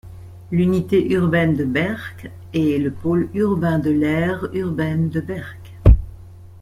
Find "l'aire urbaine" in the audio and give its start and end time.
3.91-5.09